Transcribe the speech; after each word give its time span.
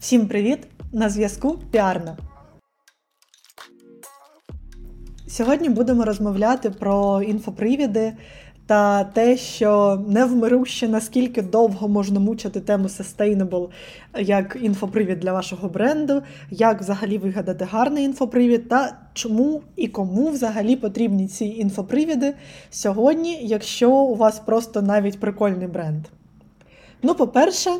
Всім 0.00 0.26
привіт! 0.26 0.58
На 0.92 1.08
зв'язку 1.08 1.58
Піарна. 1.70 2.16
Сьогодні 5.28 5.68
будемо 5.68 6.04
розмовляти 6.04 6.70
про 6.70 7.22
інфопривіди 7.22 8.12
та 8.66 9.04
те, 9.04 9.36
що 9.36 10.02
невмируще 10.08 10.88
наскільки 10.88 11.42
довго 11.42 11.88
можна 11.88 12.20
мучити 12.20 12.60
тему 12.60 12.88
Sustainable 12.88 13.68
як 14.18 14.58
інфопривід 14.62 15.20
для 15.20 15.32
вашого 15.32 15.68
бренду, 15.68 16.22
як 16.50 16.80
взагалі 16.80 17.18
вигадати 17.18 17.64
гарний 17.70 18.04
інфопривід, 18.04 18.68
та 18.68 18.98
чому 19.14 19.62
і 19.76 19.88
кому 19.88 20.28
взагалі 20.28 20.76
потрібні 20.76 21.28
ці 21.28 21.44
інфопривіди 21.44 22.34
сьогодні, 22.70 23.38
якщо 23.42 23.90
у 23.90 24.14
вас 24.14 24.38
просто 24.38 24.82
навіть 24.82 25.20
прикольний 25.20 25.68
бренд. 25.68 26.04
Ну, 27.02 27.14
по-перше, 27.14 27.70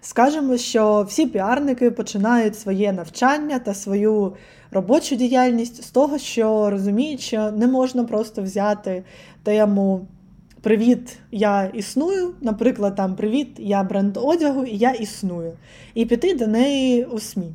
скажемо, 0.00 0.56
що 0.56 1.06
всі 1.08 1.26
піарники 1.26 1.90
починають 1.90 2.58
своє 2.58 2.92
навчання 2.92 3.58
та 3.58 3.74
свою 3.74 4.36
робочу 4.70 5.16
діяльність 5.16 5.82
з 5.84 5.90
того, 5.90 6.18
що 6.18 6.70
розуміють, 6.70 7.20
що 7.20 7.50
не 7.50 7.66
можна 7.66 8.04
просто 8.04 8.42
взяти 8.42 9.04
тему 9.42 10.06
Привіт, 10.62 11.18
я 11.30 11.64
існую. 11.74 12.34
Наприклад, 12.40 12.94
там 12.94 13.16
Привіт, 13.16 13.48
я 13.58 13.82
бренд 13.82 14.16
одягу, 14.16 14.64
і 14.64 14.76
я 14.76 14.90
існую. 14.90 15.52
І 15.94 16.06
піти 16.06 16.34
до 16.34 16.46
неї 16.46 17.04
у 17.04 17.18
СМІ. 17.18 17.52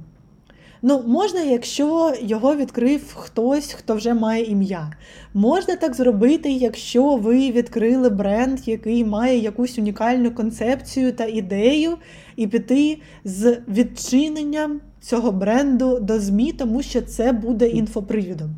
Ну, 0.81 1.03
можна, 1.07 1.41
якщо 1.41 2.13
його 2.21 2.55
відкрив 2.55 3.13
хтось, 3.15 3.73
хто 3.73 3.95
вже 3.95 4.13
має 4.13 4.43
ім'я. 4.43 4.91
Можна 5.33 5.75
так 5.75 5.95
зробити, 5.95 6.51
якщо 6.51 7.15
ви 7.15 7.51
відкрили 7.51 8.09
бренд, 8.09 8.59
який 8.65 9.05
має 9.05 9.37
якусь 9.37 9.77
унікальну 9.77 10.31
концепцію 10.31 11.13
та 11.13 11.25
ідею, 11.25 11.97
і 12.35 12.47
піти 12.47 13.01
з 13.23 13.57
відчиненням 13.67 14.81
цього 15.01 15.31
бренду 15.31 15.99
до 15.99 16.19
ЗМІ, 16.19 16.53
тому 16.53 16.81
що 16.83 17.01
це 17.01 17.31
буде 17.31 17.67
інфопривідом. 17.67 18.49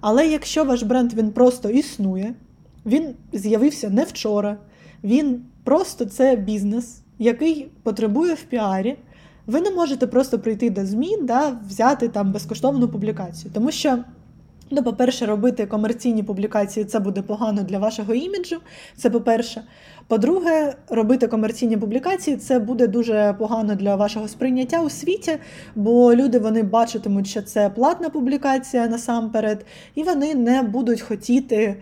Але 0.00 0.26
якщо 0.26 0.64
ваш 0.64 0.82
бренд 0.82 1.12
він 1.12 1.30
просто 1.30 1.70
існує, 1.70 2.34
він 2.86 3.14
з'явився 3.32 3.90
не 3.90 4.04
вчора, 4.04 4.56
він 5.04 5.42
просто 5.64 6.04
це 6.04 6.36
бізнес, 6.36 7.02
який 7.18 7.68
потребує 7.82 8.34
в 8.34 8.42
піарі. 8.42 8.96
Ви 9.46 9.60
не 9.60 9.70
можете 9.70 10.06
просто 10.06 10.38
прийти 10.38 10.70
до 10.70 10.86
ЗМІ 10.86 11.16
да, 11.22 11.56
взяти 11.68 12.08
там 12.08 12.32
безкоштовну 12.32 12.88
публікацію. 12.88 13.50
Тому 13.54 13.70
що, 13.70 13.98
ну, 14.70 14.82
по-перше, 14.82 15.26
робити 15.26 15.66
комерційні 15.66 16.22
публікації 16.22 16.84
це 16.84 17.00
буде 17.00 17.22
погано 17.22 17.62
для 17.62 17.78
вашого 17.78 18.14
іміджу. 18.14 18.56
Це 18.96 19.10
по-перше. 19.10 19.62
По-друге, 20.10 20.74
робити 20.88 21.26
комерційні 21.26 21.76
публікації 21.76 22.36
це 22.36 22.58
буде 22.58 22.86
дуже 22.86 23.34
погано 23.38 23.74
для 23.74 23.96
вашого 23.96 24.28
сприйняття 24.28 24.82
у 24.82 24.90
світі, 24.90 25.38
бо 25.74 26.14
люди 26.14 26.38
вони 26.38 26.62
бачитимуть, 26.62 27.26
що 27.26 27.42
це 27.42 27.70
платна 27.70 28.10
публікація 28.10 28.86
насамперед, 28.86 29.66
і 29.94 30.02
вони 30.02 30.34
не 30.34 30.62
будуть 30.62 31.00
хотіти 31.00 31.76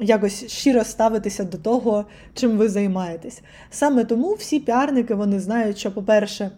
якось 0.00 0.46
щиро 0.46 0.84
ставитися 0.84 1.44
до 1.44 1.58
того, 1.58 2.04
чим 2.34 2.58
ви 2.58 2.68
займаєтесь. 2.68 3.42
Саме 3.70 4.04
тому 4.04 4.34
всі 4.34 4.60
піарники 4.60 5.14
вони 5.14 5.40
знають, 5.40 5.78
що, 5.78 5.92
по-перше, 5.92 6.50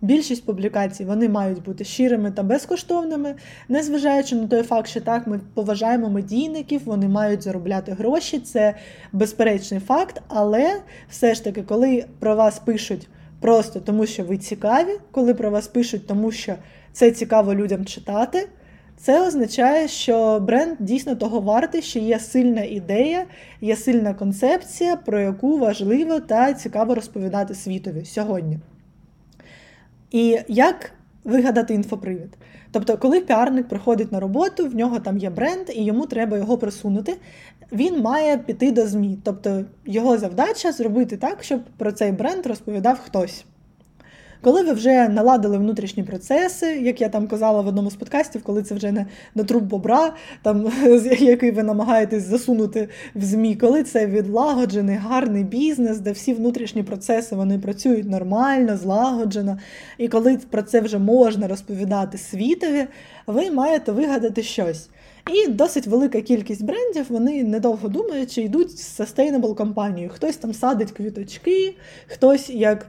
Більшість 0.00 0.44
публікацій 0.44 1.04
вони 1.04 1.28
мають 1.28 1.62
бути 1.62 1.84
щирими 1.84 2.30
та 2.30 2.42
безкоштовними, 2.42 3.34
незважаючи 3.68 4.36
на 4.36 4.46
той 4.46 4.62
факт, 4.62 4.88
що 4.88 5.00
так 5.00 5.26
ми 5.26 5.40
поважаємо 5.54 6.10
медійників, 6.10 6.80
вони 6.84 7.08
мають 7.08 7.42
заробляти 7.42 7.92
гроші, 7.92 8.38
це 8.38 8.74
безперечний 9.12 9.80
факт. 9.80 10.22
Але 10.28 10.80
все 11.10 11.34
ж 11.34 11.44
таки, 11.44 11.62
коли 11.62 12.04
про 12.18 12.36
вас 12.36 12.58
пишуть 12.58 13.08
просто 13.40 13.80
тому, 13.80 14.06
що 14.06 14.24
ви 14.24 14.38
цікаві, 14.38 14.98
коли 15.10 15.34
про 15.34 15.50
вас 15.50 15.68
пишуть, 15.68 16.06
тому 16.06 16.32
що 16.32 16.54
це 16.92 17.10
цікаво 17.10 17.54
людям 17.54 17.84
читати, 17.84 18.48
це 18.96 19.26
означає, 19.26 19.88
що 19.88 20.40
бренд 20.40 20.76
дійсно 20.78 21.16
того 21.16 21.40
вартий, 21.40 21.82
що 21.82 21.98
є 21.98 22.18
сильна 22.18 22.62
ідея, 22.62 23.24
є 23.60 23.76
сильна 23.76 24.14
концепція, 24.14 24.96
про 24.96 25.20
яку 25.20 25.58
важливо 25.58 26.20
та 26.20 26.54
цікаво 26.54 26.94
розповідати 26.94 27.54
світові 27.54 28.04
сьогодні. 28.04 28.58
І 30.10 30.38
як 30.48 30.90
вигадати 31.24 31.74
інфопривід? 31.74 32.36
Тобто, 32.70 32.98
коли 32.98 33.20
піарник 33.20 33.68
приходить 33.68 34.12
на 34.12 34.20
роботу, 34.20 34.66
в 34.66 34.74
нього 34.74 34.98
там 34.98 35.18
є 35.18 35.30
бренд, 35.30 35.70
і 35.74 35.84
йому 35.84 36.06
треба 36.06 36.36
його 36.36 36.58
просунути, 36.58 37.16
він 37.72 38.00
має 38.00 38.38
піти 38.38 38.72
до 38.72 38.86
ЗМІ. 38.86 39.18
Тобто 39.24 39.64
його 39.86 40.18
завдача 40.18 40.72
зробити 40.72 41.16
так, 41.16 41.44
щоб 41.44 41.60
про 41.76 41.92
цей 41.92 42.12
бренд 42.12 42.46
розповідав 42.46 42.98
хтось. 42.98 43.44
Коли 44.40 44.62
ви 44.62 44.72
вже 44.72 45.08
наладили 45.08 45.58
внутрішні 45.58 46.02
процеси, 46.02 46.66
як 46.66 47.00
я 47.00 47.08
там 47.08 47.26
казала 47.26 47.60
в 47.60 47.66
одному 47.66 47.90
з 47.90 47.94
подкастів, 47.94 48.42
коли 48.42 48.62
це 48.62 48.74
вже 48.74 48.92
не 48.92 49.06
на 49.34 49.44
труп 49.44 49.62
бобра, 49.62 50.12
там, 50.42 50.72
який 51.20 51.50
ви 51.50 51.62
намагаєтесь 51.62 52.22
засунути 52.22 52.88
в 53.14 53.24
ЗМІ, 53.24 53.56
коли 53.56 53.82
це 53.82 54.06
відлагоджений 54.06 54.96
гарний 54.96 55.44
бізнес, 55.44 55.98
де 55.98 56.12
всі 56.12 56.34
внутрішні 56.34 56.82
процеси 56.82 57.36
вони 57.36 57.58
працюють 57.58 58.10
нормально, 58.10 58.76
злагоджено, 58.76 59.58
і 59.98 60.08
коли 60.08 60.38
про 60.50 60.62
це 60.62 60.80
вже 60.80 60.98
можна 60.98 61.48
розповідати 61.48 62.18
світові, 62.18 62.86
ви 63.26 63.50
маєте 63.50 63.92
вигадати 63.92 64.42
щось. 64.42 64.88
І 65.32 65.48
досить 65.48 65.86
велика 65.86 66.20
кількість 66.20 66.64
брендів, 66.64 67.06
вони 67.08 67.44
недовго 67.44 67.88
думаючи, 67.88 68.42
йдуть 68.42 68.78
з 68.78 69.00
sustainable 69.00 69.54
кампанією. 69.54 70.10
Хтось 70.14 70.36
там 70.36 70.54
садить 70.54 70.92
квіточки, 70.92 71.74
хтось 72.06 72.50
як. 72.50 72.86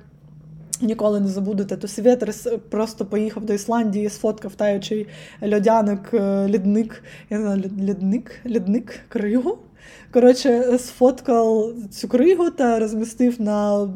Ніколи 0.81 1.19
не 1.19 1.28
забудете, 1.28 1.78
то 1.78 1.88
Світерс 1.88 2.47
просто 2.69 3.06
поїхав 3.06 3.45
до 3.45 3.53
Ісландії, 3.53 4.09
сфоткав 4.09 4.56
таючий 4.56 5.07
льодяник, 5.44 6.13
е, 6.13 6.47
лідник, 6.47 7.03
я 7.29 7.38
не 7.38 7.44
знаю, 7.44 7.72
лідник, 7.79 8.31
лідник, 8.45 9.00
кригу. 9.09 9.57
Коротше, 10.13 10.78
сфоткав 10.79 11.73
цю 11.91 12.07
кригу 12.07 12.50
та 12.50 12.79
розмістив 12.79 13.41
на 13.41 13.84
е, 13.84 13.88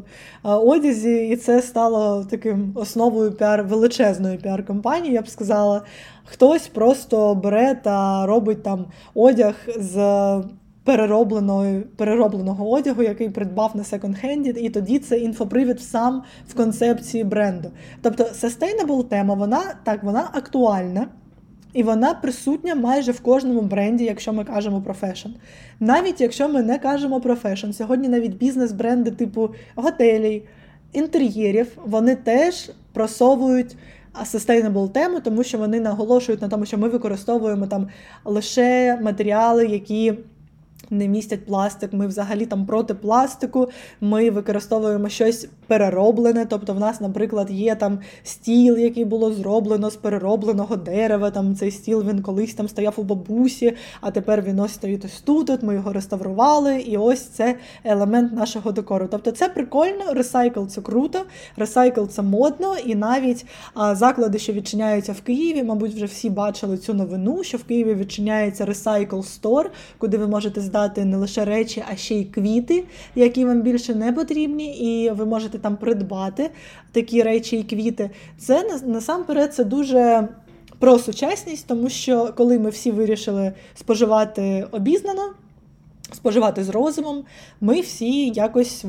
одязі, 0.42 1.28
і 1.28 1.36
це 1.36 1.62
стало 1.62 2.26
таким 2.30 2.72
основою 2.74 3.32
піар 3.32 3.64
величезної 3.64 4.38
піар-кампанії. 4.38 5.14
Я 5.14 5.22
б 5.22 5.28
сказала, 5.28 5.82
хтось 6.24 6.68
просто 6.68 7.34
бере 7.34 7.80
та 7.84 8.26
робить 8.26 8.62
там 8.62 8.86
одяг 9.14 9.54
з 9.76 9.94
переробленого 10.84 11.80
переробленого 11.96 12.70
одягу, 12.70 13.02
який 13.02 13.30
придбав 13.30 13.76
на 13.76 13.82
секонд-хенді, 13.82 14.58
і 14.58 14.70
тоді 14.70 14.98
це 14.98 15.18
інфопривід 15.18 15.80
сам 15.80 16.22
в 16.48 16.54
концепції 16.54 17.24
бренду. 17.24 17.70
Тобто 18.02 18.24
sustainable 18.24 19.04
тема, 19.04 19.34
вона 19.34 19.62
так, 19.84 20.02
вона 20.02 20.30
актуальна. 20.32 21.06
І 21.72 21.82
вона 21.82 22.14
присутня 22.14 22.74
майже 22.74 23.12
в 23.12 23.20
кожному 23.20 23.60
бренді, 23.60 24.04
якщо 24.04 24.32
ми 24.32 24.44
кажемо 24.44 24.82
про 24.82 24.94
фешн. 24.94 25.28
Навіть 25.80 26.20
якщо 26.20 26.48
ми 26.48 26.62
не 26.62 26.78
кажемо 26.78 27.20
про 27.20 27.34
фешн, 27.34 27.70
сьогодні 27.70 28.08
навіть 28.08 28.36
бізнес-бренди 28.36 29.10
типу 29.10 29.50
готелей, 29.74 30.42
інтер'єрів, 30.92 31.78
вони 31.84 32.16
теж 32.16 32.70
просовують 32.92 33.76
sustainable 34.22 34.88
тему, 34.88 35.20
тому 35.20 35.42
що 35.42 35.58
вони 35.58 35.80
наголошують 35.80 36.42
на 36.42 36.48
тому, 36.48 36.66
що 36.66 36.78
ми 36.78 36.88
використовуємо 36.88 37.66
там 37.66 37.88
лише 38.24 38.98
матеріали, 39.02 39.66
які 39.66 40.14
не 40.90 41.08
містять 41.08 41.46
пластик, 41.46 41.92
ми 41.92 42.06
взагалі 42.06 42.46
там 42.46 42.66
проти 42.66 42.94
пластику, 42.94 43.68
ми 44.00 44.30
використовуємо 44.30 45.08
щось 45.08 45.48
перероблене. 45.66 46.46
Тобто, 46.46 46.74
в 46.74 46.80
нас, 46.80 47.00
наприклад, 47.00 47.50
є 47.50 47.74
там 47.74 47.98
стіл, 48.22 48.78
який 48.78 49.04
було 49.04 49.32
зроблено 49.32 49.90
з 49.90 49.96
переробленого 49.96 50.76
дерева. 50.76 51.30
Там 51.30 51.56
цей 51.56 51.70
стіл 51.70 52.04
він 52.08 52.22
колись 52.22 52.54
там 52.54 52.68
стояв 52.68 52.94
у 52.96 53.02
бабусі, 53.02 53.76
а 54.00 54.10
тепер 54.10 54.42
він 54.42 54.60
ось 54.60 54.72
стоїть 54.72 55.04
ось 55.04 55.20
тут. 55.20 55.50
От 55.50 55.62
ми 55.62 55.74
його 55.74 55.92
реставрували, 55.92 56.80
і 56.80 56.96
ось 56.96 57.20
це 57.20 57.56
елемент 57.84 58.32
нашого 58.32 58.72
декору. 58.72 59.08
Тобто, 59.10 59.30
це 59.30 59.48
прикольно, 59.48 60.12
ресайкл 60.12 60.66
це 60.66 60.80
круто, 60.80 61.18
ресайкл 61.56 62.04
це 62.04 62.22
модно, 62.22 62.76
і 62.84 62.94
навіть 62.94 63.46
а, 63.74 63.94
заклади, 63.94 64.38
що 64.38 64.52
відчиняються 64.52 65.12
в 65.12 65.20
Києві, 65.20 65.62
мабуть, 65.62 65.94
вже 65.94 66.04
всі 66.04 66.30
бачили 66.30 66.78
цю 66.78 66.94
новину, 66.94 67.44
що 67.44 67.58
в 67.58 67.64
Києві 67.64 67.94
відчиняється 67.94 68.64
Recycle 68.64 69.40
Store, 69.40 69.66
куди 69.98 70.18
ви 70.18 70.26
можете 70.26 70.60
здати 70.74 71.04
не 71.04 71.16
лише 71.16 71.44
речі, 71.44 71.84
а 71.92 71.96
ще 71.96 72.14
й 72.14 72.24
квіти, 72.24 72.84
які 73.14 73.44
вам 73.44 73.62
більше 73.62 73.94
не 73.94 74.12
потрібні, 74.12 74.76
і 74.76 75.10
ви 75.10 75.24
можете 75.24 75.58
там 75.58 75.76
придбати 75.76 76.50
такі 76.92 77.22
речі 77.22 77.58
і 77.58 77.62
квіти. 77.62 78.10
Це 78.38 78.80
насамперед 78.86 79.54
це 79.54 79.64
дуже 79.64 80.28
про 80.78 80.98
сучасність, 80.98 81.66
тому 81.66 81.88
що 81.88 82.32
коли 82.36 82.58
ми 82.58 82.70
всі 82.70 82.90
вирішили 82.90 83.52
споживати 83.74 84.66
обізнано. 84.70 85.22
Споживати 86.12 86.64
з 86.64 86.68
розумом, 86.68 87.24
ми 87.60 87.80
всі 87.80 88.28
якось 88.28 88.84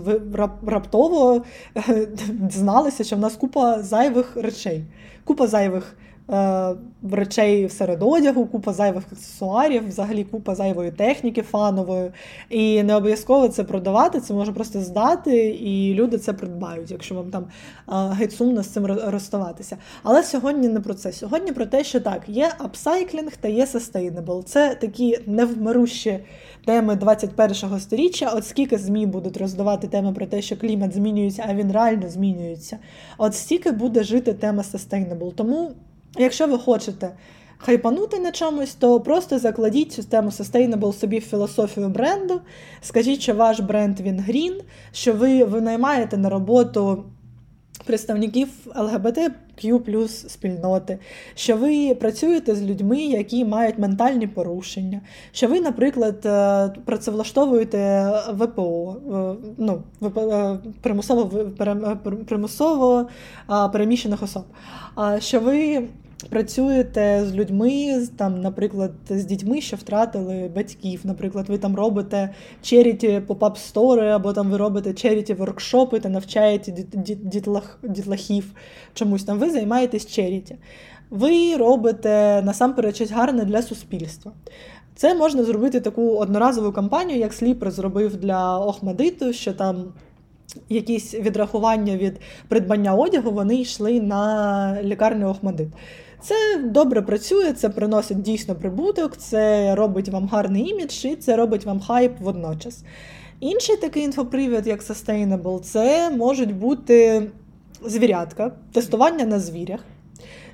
раптово 0.67 1.43
дізналися, 2.29 3.03
що 3.03 3.15
в 3.15 3.19
нас 3.19 3.35
купа 3.35 3.81
зайвих 3.81 4.37
речей, 4.37 4.83
купа 5.23 5.47
зайвих 5.47 5.83
е, 5.93 6.14
речей 7.11 7.69
серед 7.69 8.03
одягу, 8.03 8.45
купа 8.45 8.73
зайвих 8.73 9.03
аксесуарів, 9.11 9.87
взагалі 9.87 10.23
купа 10.23 10.55
зайвої 10.55 10.91
техніки 10.91 11.41
фанової. 11.41 12.11
І 12.49 12.83
не 12.83 12.95
обов'язково 12.95 13.47
це 13.47 13.63
продавати, 13.63 14.19
це 14.19 14.33
може 14.33 14.51
просто 14.51 14.81
здати, 14.81 15.49
і 15.49 15.93
люди 15.93 16.17
це 16.17 16.33
придбають, 16.33 16.91
якщо 16.91 17.15
вам 17.15 17.31
там 17.31 17.45
е, 17.89 18.15
геть 18.15 18.33
сумно 18.33 18.63
з 18.63 18.67
цим 18.67 18.85
розставатися. 18.85 19.77
Але 20.03 20.23
сьогодні 20.23 20.67
не 20.67 20.79
про 20.79 20.93
це. 20.93 21.11
Сьогодні 21.11 21.51
про 21.51 21.65
те, 21.65 21.83
що 21.83 21.99
так, 21.99 22.21
є 22.27 22.51
апсайклінг 22.57 23.37
та 23.37 23.47
є 23.47 23.65
sustainable. 23.65 24.43
Це 24.43 24.75
такі 24.75 25.19
невмирущі 25.25 26.19
теми 26.65 26.93
21-го 26.95 27.79
сторіччя. 27.79 28.31
От 28.35 28.45
скільки 28.45 28.77
ЗМІ 28.77 29.05
будуть 29.05 29.37
роздавати 29.37 29.87
теми 29.87 30.13
про 30.13 30.25
те, 30.25 30.41
що 30.41 30.57
клімат 30.57 30.93
змінюється, 30.93 31.45
а 31.49 31.53
він 31.53 31.71
реально 31.71 32.09
змінюється. 32.09 32.77
От 33.17 33.35
стільки 33.35 33.71
буде 33.71 34.03
жити 34.03 34.33
тема 34.33 34.63
sustainable. 34.73 35.33
Тому, 35.33 35.71
якщо 36.17 36.47
ви 36.47 36.57
хочете. 36.57 37.11
Хайпанути 37.57 38.19
на 38.19 38.31
чомусь, 38.31 38.73
то 38.73 38.99
просто 38.99 39.39
закладіть 39.39 39.91
цю 39.91 40.03
тему 40.03 40.29
Sustainable 40.29 40.93
собі 40.93 41.19
в 41.19 41.25
філософію 41.25 41.89
бренду. 41.89 42.41
Скажіть, 42.81 43.21
що 43.21 43.33
ваш 43.33 43.59
бренд 43.59 43.99
він 43.99 44.19
грін, 44.19 44.61
що 44.91 45.13
ви 45.13 45.43
винаймаєте 45.43 46.17
на 46.17 46.29
роботу 46.29 47.03
представників 47.85 48.47
ЛГБТQ 48.75 49.79
плюс 49.79 50.27
спільноти, 50.27 50.99
що 51.35 51.57
ви 51.57 51.95
працюєте 51.95 52.55
з 52.55 52.63
людьми, 52.63 53.01
які 53.01 53.45
мають 53.45 53.77
ментальні 53.77 54.27
порушення, 54.27 55.01
що 55.31 55.47
ви, 55.47 55.61
наприклад, 55.61 56.25
е, 56.25 56.69
працевлаштовуєте 56.85 58.11
ВПО, 58.33 58.95
е, 58.95 59.47
ну, 59.57 59.83
е, 60.17 60.57
примусово 60.81 61.25
примусово 62.27 63.07
переміщених 63.71 64.23
особ, 64.23 64.43
що 65.19 65.39
ви 65.39 65.87
працюєте 66.29 67.25
з 67.25 67.35
людьми, 67.35 68.07
там, 68.17 68.41
наприклад, 68.41 68.91
з 69.09 69.25
дітьми, 69.25 69.61
що 69.61 69.77
втратили 69.77 70.51
батьків. 70.55 71.01
Наприклад, 71.03 71.49
ви 71.49 71.57
там 71.57 71.75
робите 71.75 72.29
charity 72.61 73.21
pop-up 73.27 73.57
store 73.57 73.93
и, 73.93 74.07
або 74.07 74.33
там 74.33 74.51
ви 74.51 74.57
робите 74.57 74.93
charity 74.93 75.33
воркшопи 75.33 75.99
та 75.99 76.09
навчаєте 76.09 76.71
дітлах, 77.23 77.79
дітлахів 77.83 78.51
чомусь 78.93 79.23
там. 79.23 79.39
Ви 79.39 79.49
займаєтесь 79.49 80.05
charity. 80.05 80.55
Ви 81.09 81.57
робите 81.57 82.41
насамперед 82.45 82.95
щось 82.95 83.11
гарне 83.11 83.45
для 83.45 83.61
суспільства. 83.61 84.31
Це 84.95 85.15
можна 85.15 85.43
зробити 85.43 85.79
таку 85.79 86.15
одноразову 86.17 86.71
кампанію, 86.71 87.19
як 87.19 87.33
Сліпер 87.33 87.71
зробив 87.71 88.17
для 88.17 88.59
Охмадиту, 88.59 89.33
що 89.33 89.53
там 89.53 89.93
якісь 90.69 91.13
відрахування 91.13 91.97
від 91.97 92.19
придбання 92.47 92.95
одягу 92.95 93.31
вони 93.31 93.55
йшли 93.55 94.01
на 94.01 94.83
лікарню 94.83 95.29
Охмадит. 95.29 95.67
Це 96.25 96.57
добре 96.63 97.01
працює, 97.01 97.53
це 97.53 97.69
приносить 97.69 98.21
дійсно 98.21 98.55
прибуток, 98.55 99.17
це 99.17 99.75
робить 99.75 100.09
вам 100.09 100.27
гарний 100.27 100.69
імідж 100.69 101.05
і 101.05 101.15
це 101.15 101.35
робить 101.35 101.65
вам 101.65 101.79
хайп 101.79 102.19
водночас. 102.19 102.83
Інший 103.39 103.77
такий 103.77 104.03
інфопривід, 104.03 104.67
як 104.67 104.83
Sustainable, 104.83 105.59
це 105.59 106.09
можуть 106.09 106.55
бути 106.55 107.27
звірятка, 107.85 108.51
тестування 108.71 109.25
на 109.25 109.39
звірях, 109.39 109.79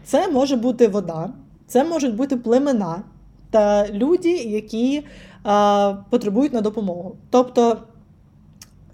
це 0.05 0.27
може 0.27 0.55
бути 0.55 0.87
вода, 0.87 1.33
це 1.67 1.83
можуть 1.83 2.15
бути 2.15 2.37
племена 2.37 3.03
та 3.51 3.87
люди, 3.89 4.31
які 4.31 5.03
а, 5.43 5.95
потребують 6.09 6.53
на 6.53 6.61
допомогу. 6.61 7.15
Тобто 7.29 7.77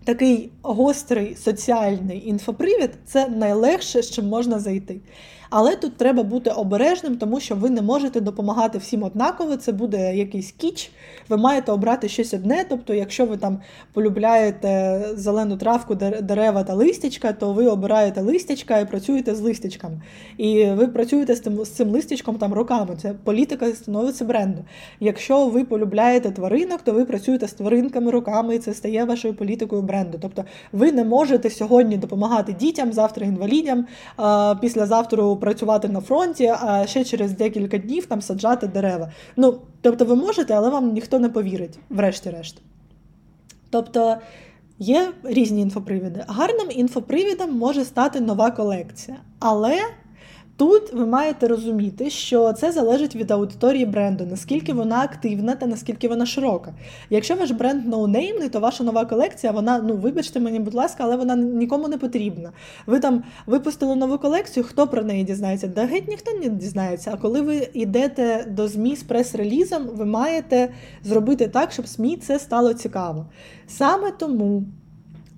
такий 0.03 0.51
гострий 0.61 1.35
соціальний 1.35 2.27
інфопривід 2.27 2.91
це 3.05 3.27
найлегше, 3.27 4.01
з 4.01 4.11
чим 4.11 4.27
можна 4.27 4.59
зайти. 4.59 4.99
Але 5.49 5.75
тут 5.75 5.97
треба 5.97 6.23
бути 6.23 6.49
обережним, 6.49 7.17
тому 7.17 7.39
що 7.39 7.55
ви 7.55 7.69
не 7.69 7.81
можете 7.81 8.21
допомагати 8.21 8.77
всім 8.77 9.03
однаково. 9.03 9.57
Це 9.57 9.71
буде 9.71 10.15
якийсь 10.15 10.51
кіч. 10.51 10.91
Ви 11.29 11.37
маєте 11.37 11.71
обрати 11.71 12.09
щось 12.09 12.33
одне. 12.33 12.65
Тобто, 12.69 12.93
якщо 12.93 13.25
ви 13.25 13.37
там 13.37 13.59
полюбляєте 13.93 15.01
зелену 15.15 15.57
травку, 15.57 15.95
дерева 16.21 16.63
та 16.63 16.73
листячка, 16.73 17.33
то 17.33 17.53
ви 17.53 17.67
обираєте 17.67 18.21
листячка 18.21 18.79
і 18.79 18.89
працюєте 18.89 19.35
з 19.35 19.41
листячком. 19.41 20.01
І 20.37 20.65
ви 20.65 20.87
працюєте 20.87 21.35
з 21.35 21.39
тим 21.39 21.65
з 21.65 21.69
цим 21.69 21.89
листячком 21.89 22.35
там 22.35 22.53
роками. 22.53 22.95
Це 23.01 23.13
політика 23.23 23.67
становиться 23.67 24.25
бренду. 24.25 24.65
Якщо 24.99 25.47
ви 25.47 25.63
полюбляєте 25.63 26.31
тваринок, 26.31 26.81
то 26.81 26.91
ви 26.91 27.05
працюєте 27.05 27.47
з 27.47 27.53
тваринками 27.53 28.11
роками, 28.11 28.55
і 28.55 28.59
це 28.59 28.73
стає 28.73 29.05
вашою 29.05 29.33
політикою 29.33 29.81
бренду. 29.81 30.17
Тобто 30.21 30.45
ви 30.71 30.91
не 30.91 31.03
можете 31.03 31.49
сьогодні 31.49 31.97
допомагати 31.97 32.53
дітям, 32.53 32.93
завтра 32.93 33.25
інвалідям, 33.25 33.85
післязавтра 34.61 35.23
працювати 35.37 35.89
на 35.89 36.01
фронті, 36.01 36.53
а 36.61 36.87
ще 36.87 37.03
через 37.03 37.31
декілька 37.31 37.77
днів 37.77 38.05
там 38.05 38.21
саджати 38.21 38.67
дерева. 38.67 39.11
Ну, 39.35 39.61
тобто, 39.81 40.05
ви 40.05 40.15
можете, 40.15 40.53
але 40.53 40.69
вам 40.69 40.93
ніхто 40.93 41.19
не 41.19 41.29
повірить, 41.29 41.79
врешті-решт. 41.89 42.61
Тобто 43.69 44.17
є 44.79 45.11
різні 45.23 45.61
інфопривіди. 45.61 46.23
Гарним 46.27 46.67
інфопривідом 46.71 47.57
може 47.57 47.85
стати 47.85 48.19
нова 48.19 48.51
колекція, 48.51 49.17
але 49.39 49.79
Тут 50.57 50.93
ви 50.93 51.05
маєте 51.05 51.47
розуміти, 51.47 52.09
що 52.09 52.53
це 52.53 52.71
залежить 52.71 53.15
від 53.15 53.31
аудиторії 53.31 53.85
бренду, 53.85 54.25
наскільки 54.25 54.73
вона 54.73 55.01
активна 55.01 55.55
та 55.55 55.65
наскільки 55.65 56.07
вона 56.07 56.25
широка. 56.25 56.73
Якщо 57.09 57.35
ваш 57.35 57.51
бренд 57.51 57.87
ноунеймний, 57.87 58.49
то 58.49 58.59
ваша 58.59 58.83
нова 58.83 59.05
колекція, 59.05 59.51
вона, 59.51 59.79
ну 59.79 59.95
вибачте 59.95 60.39
мені, 60.39 60.59
будь 60.59 60.73
ласка, 60.73 61.03
але 61.03 61.15
вона 61.15 61.35
нікому 61.35 61.87
не 61.87 61.97
потрібна. 61.97 62.51
Ви 62.85 62.99
там 62.99 63.23
випустили 63.45 63.95
нову 63.95 64.17
колекцію, 64.17 64.63
хто 64.63 64.87
про 64.87 65.03
неї 65.03 65.23
дізнається? 65.23 65.67
Да 65.67 65.85
геть 65.85 66.07
ніхто 66.07 66.31
не 66.33 66.49
дізнається. 66.49 67.11
А 67.13 67.17
коли 67.17 67.41
ви 67.41 67.69
йдете 67.73 68.45
до 68.49 68.67
ЗМІ 68.67 68.95
з 68.95 69.03
прес-релізом, 69.03 69.87
ви 69.93 70.05
маєте 70.05 70.69
зробити 71.03 71.47
так, 71.47 71.71
щоб 71.71 71.87
СМІ 71.87 72.17
це 72.17 72.39
стало 72.39 72.73
цікаво. 72.73 73.25
Саме 73.67 74.11
тому. 74.11 74.63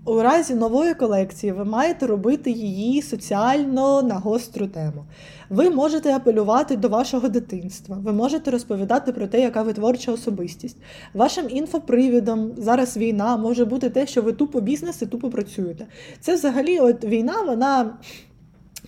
У 0.10 0.22
разі 0.22 0.56
нової 0.56 0.94
колекції 0.94 1.52
ви 1.52 1.66
маєте 1.66 2.08
робити 2.08 2.52
її 2.52 3.02
соціально 3.02 4.02
на 4.02 4.16
гостру 4.16 4.68
тему. 4.68 5.06
Ви 5.50 5.70
можете 5.70 6.16
апелювати 6.16 6.76
до 6.76 6.90
вашого 6.90 7.30
дитинства, 7.30 7.98
ви 8.04 8.12
можете 8.12 8.52
розповідати 8.52 9.12
про 9.12 9.28
те, 9.28 9.42
яка 9.42 9.62
ви 9.62 9.74
творча 9.74 10.12
особистість. 10.12 10.78
Вашим 11.14 11.46
інфопривідом 11.50 12.52
зараз 12.58 12.98
війна 12.98 13.38
може 13.38 13.66
бути 13.66 13.90
те, 13.90 14.08
що 14.08 14.22
ви 14.22 14.34
тупо 14.34 14.62
бізнес 14.62 15.02
і 15.02 15.06
тупо 15.06 15.30
працюєте. 15.30 15.88
Це 16.20 16.36
взагалі, 16.36 16.80
от 16.80 17.04
війна, 17.04 17.42
вона. 17.42 17.98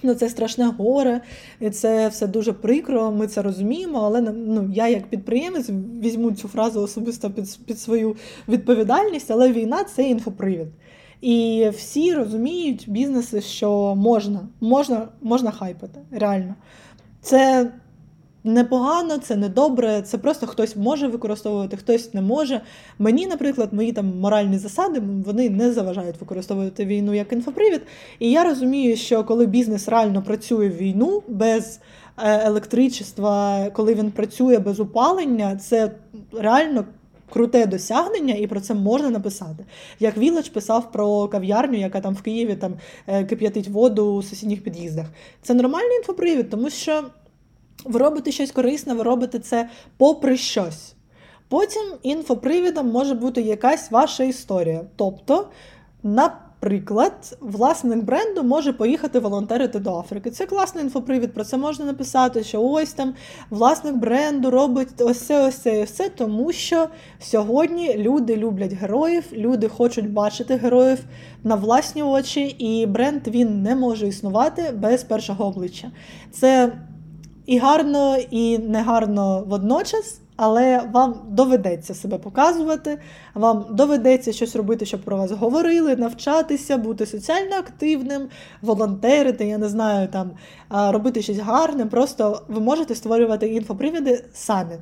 Ну, 0.04 0.14
це 0.14 0.30
страшне 0.30 0.66
горе, 0.66 1.22
і 1.60 1.70
це 1.70 2.08
все 2.08 2.28
дуже 2.28 2.54
прикро. 2.54 3.12
Ми 3.12 3.28
це 3.28 3.42
розуміємо. 3.42 4.00
Але 4.00 4.22
ну, 4.22 4.70
я, 4.74 4.88
як 4.88 5.08
підприємець, 5.08 5.70
візьму 6.04 6.32
цю 6.32 6.48
фразу 6.48 6.82
особисто 6.82 7.30
під 7.30 7.60
під 7.66 7.80
свою 7.80 8.16
відповідальність, 8.48 9.32
але 9.32 9.52
війна 9.52 9.84
це 9.84 10.04
інфопривід. 10.04 10.68
І 11.22 11.70
всі 11.76 12.14
розуміють 12.14 12.86
бізнеси, 12.88 13.42
що 13.42 13.96
можна, 13.96 14.48
можна, 14.62 15.08
можна 15.22 15.52
хайпати. 15.52 16.00
Реально. 16.12 16.56
Це 17.22 17.72
непогано, 18.44 19.18
це 19.18 19.36
не 19.36 19.50
добре, 19.50 20.02
це 20.02 20.18
просто 20.18 20.48
хтось 20.48 20.76
може 20.76 21.08
використовувати, 21.08 21.78
хтось 21.78 22.14
не 22.14 22.22
може. 22.22 22.62
Мені, 23.00 23.28
наприклад, 23.28 23.74
мої 23.74 23.92
там 23.92 24.20
моральні 24.20 24.58
засади 24.58 25.02
вони 25.26 25.50
не 25.50 25.74
заважають 25.74 26.22
використовувати 26.22 26.86
війну 26.86 27.14
як 27.14 27.34
інфопривід. 27.34 27.82
І 28.20 28.32
я 28.32 28.44
розумію, 28.44 28.98
що 28.98 29.24
коли 29.24 29.46
бізнес 29.46 29.90
реально 29.90 30.24
працює 30.24 30.70
в 30.70 30.78
війну 30.78 31.24
без 31.28 31.80
е, 32.18 32.48
електричества, 32.48 33.66
коли 33.74 33.94
він 33.94 34.12
працює 34.12 34.60
без 34.60 34.80
опалення, 34.80 35.56
це 35.56 35.92
реально 36.34 36.86
круте 37.34 37.66
досягнення, 37.66 38.34
і 38.34 38.48
про 38.48 38.62
це 38.62 38.74
можна 38.74 39.10
написати. 39.10 39.66
Як 40.00 40.18
Вілач 40.18 40.50
писав 40.50 40.92
про 40.92 41.28
кав'ярню, 41.28 41.80
яка 41.80 42.02
там 42.02 42.14
в 42.14 42.22
Києві 42.22 42.56
там 42.56 42.74
е, 43.08 43.24
кип'ятить 43.26 43.68
воду 43.68 44.16
у 44.16 44.24
сусідніх 44.24 44.64
під'їздах. 44.64 45.06
Це 45.42 45.54
нормальний 45.54 45.98
інфопривід, 45.98 46.50
тому 46.50 46.70
що 46.70 47.04
ви 47.86 48.00
робите 48.00 48.32
щось 48.32 48.52
корисне, 48.52 48.94
ви 48.94 49.04
робите 49.04 49.40
це 49.40 49.70
попри 49.98 50.38
щось. 50.38 50.94
Потім 51.48 51.82
інфопривідом 52.04 52.90
може 52.90 53.14
бути 53.14 53.42
якась 53.42 53.92
ваша 53.92 54.24
історія. 54.24 54.82
Тобто, 54.96 55.48
на 56.04 56.51
Приклад, 56.62 57.38
власник 57.40 58.04
бренду 58.04 58.44
може 58.44 58.74
поїхати 58.74 59.20
волонтерити 59.20 59.80
до 59.80 60.00
Африки. 60.00 60.32
Це 60.32 60.46
класний 60.46 60.84
інфопривід. 60.84 61.34
Про 61.34 61.44
це 61.44 61.58
можна 61.58 61.86
написати, 61.86 62.44
що 62.44 62.62
ось 62.62 62.94
там 62.94 63.14
власник 63.50 63.96
бренду 63.96 64.52
робить 64.52 64.88
ось 65.00 65.20
це, 65.20 65.48
ось 65.48 65.58
це 65.58 65.80
і 65.80 65.84
все, 65.84 66.10
тому 66.10 66.52
що 66.52 66.88
сьогодні 67.20 67.94
люди 67.98 68.38
люблять 68.38 68.74
героїв, 68.74 69.24
люди 69.34 69.68
хочуть 69.68 70.12
бачити 70.12 70.56
героїв 70.56 71.00
на 71.44 71.56
власні 71.56 72.04
очі, 72.04 72.42
і 72.42 72.86
бренд 72.86 73.28
він 73.28 73.62
не 73.62 73.76
може 73.76 74.08
існувати 74.08 74.72
без 74.72 75.04
першого 75.04 75.46
обличчя. 75.46 75.92
Це 76.32 76.74
і 77.46 77.58
гарно, 77.58 78.18
і 78.32 78.58
негарно 78.58 79.44
водночас. 79.48 80.22
Але 80.44 80.90
вам 80.92 81.16
доведеться 81.30 81.94
себе 81.94 82.18
показувати, 82.18 82.98
вам 83.34 83.66
доведеться 83.70 84.34
щось 84.34 84.56
робити, 84.56 84.86
щоб 84.86 85.02
про 85.02 85.18
вас 85.18 85.32
говорили, 85.32 85.96
навчатися, 85.96 86.78
бути 86.78 87.06
соціально 87.06 87.56
активним, 87.56 88.28
волонтерити, 88.62 89.46
я 89.46 89.58
не 89.58 89.70
знаю, 89.70 90.08
там 90.08 90.32
робити 90.70 91.22
щось 91.22 91.38
гарне. 91.38 91.86
Просто 91.86 92.42
ви 92.48 92.60
можете 92.60 92.96
створювати 92.96 93.48
інфопривіди 93.48 94.26
самі 94.34 94.76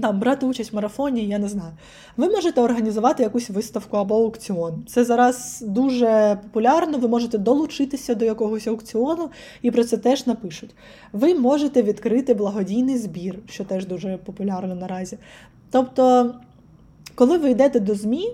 там 0.00 0.20
брати 0.20 0.46
участь 0.46 0.72
в 0.72 0.76
марафоні, 0.76 1.26
я 1.26 1.38
не 1.38 1.48
знаю. 1.48 1.72
Ви 2.16 2.28
можете 2.28 2.60
організувати 2.60 3.22
якусь 3.22 3.50
виставку 3.50 3.96
або 3.96 4.14
аукціон. 4.14 4.84
Це 4.86 5.04
зараз 5.04 5.64
дуже 5.66 6.38
популярно, 6.42 6.98
ви 6.98 7.08
можете 7.08 7.38
долучитися 7.38 8.14
до 8.14 8.24
якогось 8.24 8.66
аукціону 8.66 9.30
і 9.62 9.70
про 9.70 9.84
це 9.84 9.96
теж 9.96 10.26
напишуть. 10.26 10.74
Ви 11.12 11.34
можете 11.34 11.82
відкрити 11.82 12.34
благодійний 12.34 12.98
збір, 12.98 13.38
що 13.48 13.64
теж 13.64 13.86
дуже 13.86 14.16
популярно 14.16 14.74
наразі. 14.74 15.18
Тобто, 15.70 16.34
коли 17.14 17.38
ви 17.38 17.50
йдете 17.50 17.80
до 17.80 17.94
ЗМІ, 17.94 18.32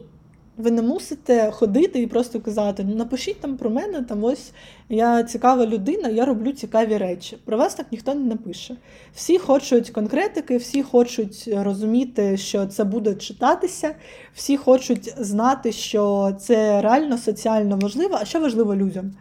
ви 0.57 0.71
не 0.71 0.83
мусите 0.83 1.51
ходити 1.51 2.03
і 2.03 2.07
просто 2.07 2.41
казати: 2.41 2.85
ну 2.89 2.95
напишіть 2.95 3.41
там 3.41 3.57
про 3.57 3.71
мене, 3.71 4.03
там 4.03 4.25
ось 4.25 4.53
я 4.89 5.23
цікава 5.23 5.67
людина, 5.67 6.09
я 6.09 6.25
роблю 6.25 6.53
цікаві 6.53 6.97
речі. 6.97 7.37
Про 7.45 7.57
вас 7.57 7.75
так 7.75 7.87
ніхто 7.91 8.15
не 8.15 8.25
напише. 8.25 8.77
Всі 9.15 9.39
хочуть 9.39 9.91
конкретики, 9.91 10.57
всі 10.57 10.83
хочуть 10.83 11.51
розуміти, 11.57 12.37
що 12.37 12.67
це 12.67 12.85
буде 12.85 13.15
читатися, 13.15 13.95
всі 14.35 14.57
хочуть 14.57 15.15
знати, 15.19 15.73
що 15.73 16.33
це 16.41 16.83
реально 16.83 17.19
соціально 17.19 17.77
важливо. 17.77 18.19
А 18.21 18.25
що 18.25 18.41
важливо 18.41 18.77
людям? 18.77 19.13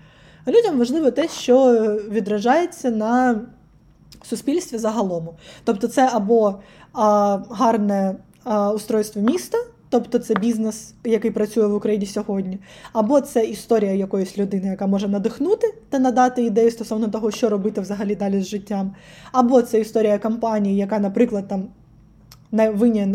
Людям 0.47 0.79
важливо 0.79 1.11
те, 1.11 1.27
що 1.27 1.73
відражається 2.09 2.91
на 2.91 3.41
суспільстві 4.23 4.77
загалом. 4.77 5.29
Тобто, 5.63 5.87
це 5.87 6.09
або 6.13 6.59
а, 6.93 7.37
гарне 7.49 8.15
а, 8.43 8.73
устройство 8.73 9.21
міста. 9.21 9.57
Тобто 9.93 10.19
це 10.19 10.33
бізнес, 10.35 10.93
який 11.03 11.31
працює 11.31 11.67
в 11.67 11.75
Україні 11.75 12.05
сьогодні, 12.05 12.57
або 12.93 13.21
це 13.21 13.45
історія 13.45 13.91
якоїсь 13.91 14.37
людини, 14.37 14.67
яка 14.67 14.87
може 14.87 15.07
надихнути 15.07 15.73
та 15.89 15.99
надати 15.99 16.43
ідею 16.43 16.71
стосовно 16.71 17.07
того, 17.07 17.31
що 17.31 17.49
робити 17.49 17.81
взагалі 17.81 18.15
далі 18.15 18.41
з 18.41 18.47
життям, 18.47 18.95
або 19.31 19.61
це 19.61 19.79
історія 19.79 20.17
компанії, 20.17 20.75
яка, 20.75 20.99
наприклад, 20.99 21.47
там 21.47 21.67
не 22.51 22.69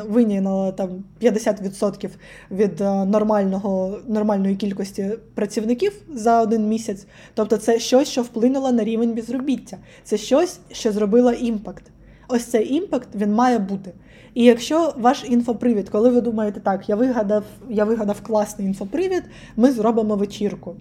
винайняла 0.08 0.72
там 0.72 1.04
50% 1.22 2.08
від 2.50 2.80
е, 2.80 3.04
нормального, 3.04 3.98
нормальної 4.08 4.56
кількості 4.56 5.10
працівників 5.34 5.92
за 6.14 6.42
один 6.42 6.68
місяць. 6.68 7.06
Тобто, 7.34 7.56
це 7.56 7.78
щось, 7.78 8.08
що 8.08 8.22
вплинуло 8.22 8.72
на 8.72 8.84
рівень 8.84 9.14
безробіття. 9.14 9.76
Це 10.04 10.16
щось, 10.16 10.60
що 10.72 10.92
зробило 10.92 11.32
impact. 11.32 11.84
Ось 12.28 12.44
цей 12.44 12.74
impact 12.74 13.08
він 13.14 13.34
має 13.34 13.58
бути. 13.58 13.92
І 14.38 14.44
якщо 14.44 14.94
ваш 14.96 15.24
інфопривід, 15.28 15.88
коли 15.88 16.10
ви 16.10 16.20
думаєте, 16.20 16.60
так, 16.60 16.88
я 16.88 16.96
вигадав, 16.96 17.44
я 17.68 17.84
вигадав 17.84 18.20
класний 18.20 18.66
інфопривід, 18.66 19.22
ми 19.56 19.72
зробимо 19.72 20.16
вечірку. 20.16 20.76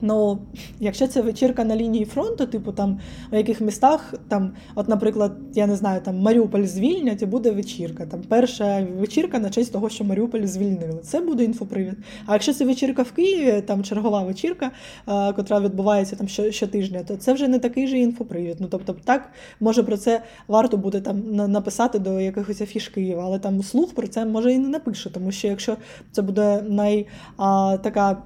Ну, 0.00 0.38
якщо 0.80 1.06
це 1.06 1.22
вечірка 1.22 1.64
на 1.64 1.76
лінії 1.76 2.04
фронту, 2.04 2.46
типу 2.46 2.72
там 2.72 3.00
у 3.32 3.36
яких 3.36 3.60
містах, 3.60 4.14
там, 4.28 4.52
от, 4.74 4.88
наприклад, 4.88 5.32
я 5.54 5.66
не 5.66 5.76
знаю, 5.76 6.00
там 6.04 6.18
Маріуполь 6.18 6.64
звільнять 6.64 7.22
і 7.22 7.26
буде 7.26 7.50
вечірка. 7.50 8.06
Там 8.06 8.20
перша 8.28 8.86
вечірка 8.98 9.38
на 9.38 9.50
честь 9.50 9.72
того, 9.72 9.88
що 9.88 10.04
Маріуполь 10.04 10.44
звільнили. 10.44 11.00
Це 11.02 11.20
буде 11.20 11.44
інфопривід. 11.44 11.94
А 12.26 12.32
якщо 12.32 12.54
це 12.54 12.64
вечірка 12.64 13.02
в 13.02 13.12
Києві, 13.12 13.60
там 13.60 13.84
чергова 13.84 14.22
вечірка, 14.22 14.70
а, 15.06 15.32
котра 15.32 15.60
відбувається 15.60 16.16
там 16.16 16.28
щотижня, 16.50 17.02
то 17.02 17.16
це 17.16 17.32
вже 17.32 17.48
не 17.48 17.58
такий 17.58 17.86
же 17.86 17.98
інфопривід. 17.98 18.56
Ну 18.60 18.66
тобто, 18.70 18.96
так 19.04 19.30
може 19.60 19.82
про 19.82 19.96
це 19.96 20.22
варто 20.48 20.76
буде 20.76 21.00
там 21.00 21.34
написати 21.34 21.98
до 21.98 22.20
якихось 22.20 22.60
афіш 22.60 22.88
Києва, 22.88 23.22
але 23.24 23.38
там 23.38 23.62
слух 23.62 23.94
про 23.94 24.08
це 24.08 24.24
може 24.24 24.52
і 24.52 24.58
не 24.58 24.68
напише, 24.68 25.10
тому 25.10 25.32
що 25.32 25.48
якщо 25.48 25.76
це 26.12 26.22
буде 26.22 26.62
най 26.62 27.06
а, 27.36 27.76
така 27.82 28.22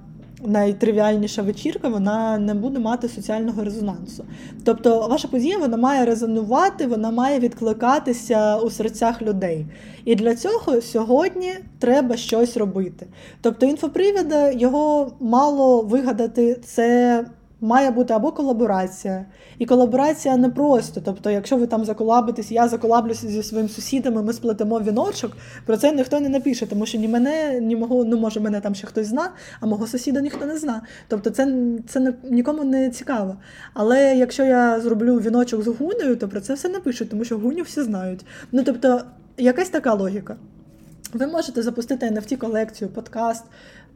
найтривіальніша 0.47 1.43
вечірка, 1.43 1.89
вона 1.89 2.39
не 2.39 2.55
буде 2.55 2.79
мати 2.79 3.09
соціального 3.09 3.65
резонансу. 3.65 4.25
Тобто, 4.65 5.09
ваша 5.09 5.29
подія 5.29 5.59
вона 5.59 5.77
має 5.77 6.05
резонувати, 6.05 6.87
вона 6.87 7.11
має 7.11 7.39
відкликатися 7.39 8.57
у 8.57 8.71
серцях 8.71 9.23
людей. 9.23 9.67
І 10.05 10.15
для 10.15 10.35
цього 10.35 10.81
сьогодні 10.81 11.53
треба 11.79 12.17
щось 12.17 12.57
робити. 12.57 13.07
Тобто, 13.41 13.67
інфопривіда 13.67 14.51
його 14.51 15.13
мало 15.21 15.83
вигадати 15.83 16.55
це 16.65 17.25
має 17.63 17.91
бути 17.91 18.15
або 18.15 18.33
колаборація. 18.33 19.25
І 19.59 19.67
колаборація 19.67 20.37
не 20.37 20.49
просто. 20.49 21.01
Тобто, 21.05 21.31
якщо 21.31 21.57
ви 21.57 21.67
там 21.67 21.85
заколабитесь, 21.85 22.53
я 22.53 22.69
заколаблюся 22.69 23.29
зі 23.29 23.43
своїм 23.43 23.69
сусідами, 23.69 24.23
ми 24.23 24.33
сплетемо 24.33 24.81
віночок, 24.81 25.37
про 25.67 25.77
це 25.77 25.93
ніхто 25.93 26.21
не 26.21 26.29
напише, 26.29 26.67
тому 26.67 26.87
що 26.87 26.99
ні 26.99 27.09
мене, 27.09 27.61
ні 27.61 27.77
мого, 27.77 28.05
ну 28.05 28.19
може 28.19 28.41
мене 28.41 28.61
там 28.61 28.75
ще 28.75 28.87
хтось 28.87 29.07
зна, 29.07 29.31
а 29.61 29.67
мого 29.67 29.87
сусіда 29.87 30.21
ніхто 30.21 30.47
не 30.47 30.59
зна. 30.59 30.83
Тобто 31.09 31.31
це 31.31 31.55
це 31.89 32.15
нікому 32.25 32.65
не 32.65 32.91
цікаво. 32.91 33.37
Але 33.75 34.17
якщо 34.17 34.45
я 34.45 34.81
зроблю 34.81 35.17
віночок 35.17 35.63
з 35.63 35.67
гунею, 35.67 36.17
то 36.17 36.29
про 36.29 36.41
це 36.41 36.55
все 36.55 36.69
напишуть, 36.69 37.11
тому 37.11 37.25
що 37.25 37.39
гуню 37.39 37.63
всі 37.63 37.83
знають. 37.83 38.27
Ну 38.53 38.63
тобто, 38.65 39.01
якась 39.39 39.69
така 39.69 39.95
логіка. 39.95 40.37
Ви 41.13 41.27
можете 41.27 41.63
запустити 41.63 42.07
NFT 42.07 42.37
колекцію, 42.37 42.91
подкаст. 42.91 43.45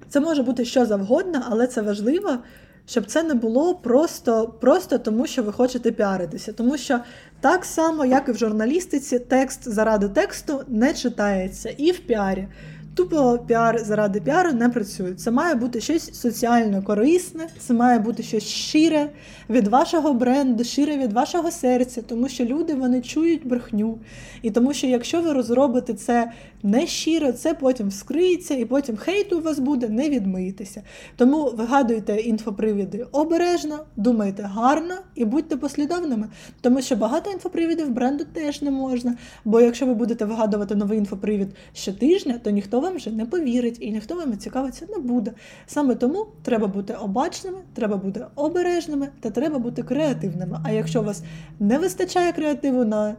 Це 0.08 0.20
може 0.20 0.42
бути 0.42 0.64
що 0.64 0.86
завгодно, 0.86 1.42
але 1.48 1.66
це 1.66 1.82
важливо, 1.82 2.38
щоб 2.86 3.06
це 3.06 3.22
не 3.22 3.34
було 3.34 3.74
просто 3.74 4.54
просто 4.60 4.98
тому, 4.98 5.26
що 5.26 5.42
ви 5.42 5.52
хочете 5.52 5.92
піаритися. 5.92 6.52
Тому 6.52 6.78
що 6.78 7.00
так 7.40 7.64
само, 7.64 8.04
як 8.04 8.28
і 8.28 8.32
в 8.32 8.36
журналістиці, 8.36 9.18
текст 9.18 9.68
заради 9.68 10.08
тексту 10.08 10.62
не 10.68 10.94
читається 10.94 11.68
і 11.68 11.90
в 11.90 11.98
піарі. 11.98 12.48
Тупо 12.96 13.38
піар 13.46 13.78
заради 13.84 14.20
піару 14.20 14.52
не 14.52 14.68
працює. 14.68 15.14
Це 15.14 15.30
має 15.30 15.54
бути 15.54 15.80
щось 15.80 16.14
соціально 16.14 16.82
корисне, 16.82 17.48
це 17.58 17.74
має 17.74 17.98
бути 17.98 18.22
щось 18.22 18.42
щире 18.42 19.10
від 19.50 19.68
вашого 19.68 20.14
бренду, 20.14 20.64
щире 20.64 20.96
від 20.96 21.12
вашого 21.12 21.50
серця, 21.50 22.02
тому 22.02 22.28
що 22.28 22.44
люди 22.44 22.74
вони 22.74 23.00
чують 23.00 23.46
брехню. 23.46 23.98
І 24.42 24.50
тому 24.50 24.72
що 24.72 24.86
якщо 24.86 25.20
ви 25.20 25.32
розробите 25.32 25.94
це 25.94 26.32
не 26.62 26.86
щиро, 26.86 27.32
це 27.32 27.54
потім 27.54 27.88
вскриється, 27.88 28.54
і 28.54 28.64
потім 28.64 28.96
хейту 28.96 29.38
у 29.38 29.42
вас 29.42 29.58
буде 29.58 29.88
не 29.88 30.08
відмийтеся. 30.08 30.82
Тому 31.16 31.50
вигадуйте 31.56 32.16
інфопривіди 32.16 33.06
обережно, 33.12 33.78
думайте 33.96 34.42
гарно 34.42 34.94
і 35.14 35.24
будьте 35.24 35.56
послідовними. 35.56 36.28
Тому 36.60 36.82
що 36.82 36.96
багато 36.96 37.30
інфопривідів 37.30 37.90
бренду 37.90 38.24
теж 38.32 38.62
не 38.62 38.70
можна. 38.70 39.16
Бо 39.44 39.60
якщо 39.60 39.86
ви 39.86 39.94
будете 39.94 40.24
вигадувати 40.24 40.74
новий 40.74 40.98
інфопривід 40.98 41.48
щотижня, 41.74 42.40
то 42.42 42.50
ніхто 42.50 42.80
вам 42.86 42.96
вже 42.96 43.10
не 43.10 43.26
повірить 43.26 43.76
і 43.80 43.92
ніхто 43.92 44.14
вам 44.14 44.38
цікавиться 44.38 44.86
не 44.96 44.98
буде. 44.98 45.32
Саме 45.66 45.94
тому 45.94 46.26
треба 46.42 46.66
бути 46.66 46.94
обачними, 46.94 47.58
треба 47.74 47.96
бути 47.96 48.26
обережними 48.34 49.08
та 49.20 49.30
треба 49.30 49.58
бути 49.58 49.82
креативними. 49.82 50.60
А 50.64 50.70
якщо 50.70 51.00
у 51.00 51.04
вас 51.04 51.22
не 51.60 51.78
вистачає 51.78 52.32
креативу 52.32 52.84
на 52.84 53.16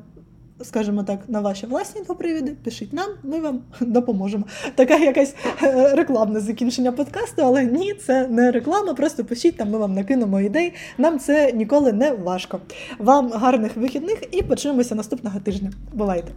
скажімо 0.61 1.03
так, 1.03 1.19
на 1.27 1.41
ваші 1.41 1.65
власні 1.65 1.99
інфопривіди, 1.99 2.55
пишіть 2.63 2.93
нам, 2.93 3.09
ми 3.23 3.39
вам 3.39 3.61
допоможемо. 3.81 4.45
Така 4.75 4.97
якась 4.97 5.35
е, 5.63 5.95
рекламне 5.95 6.39
закінчення 6.39 6.91
подкасту, 6.91 7.41
але 7.45 7.65
ні, 7.65 7.93
це 7.93 8.27
не 8.27 8.51
реклама. 8.51 8.93
Просто 8.93 9.25
пишіть 9.25 9.57
там, 9.57 9.69
ми 9.69 9.77
вам 9.77 9.93
накинемо 9.93 10.41
ідей. 10.41 10.73
Нам 10.97 11.19
це 11.19 11.51
ніколи 11.51 11.93
не 11.93 12.11
важко. 12.11 12.59
Вам 12.99 13.29
гарних 13.29 13.77
вихідних 13.77 14.23
і 14.31 14.41
почуємося 14.41 14.95
наступного 14.95 15.39
тижня. 15.39 15.71
Бувайте! 15.93 16.31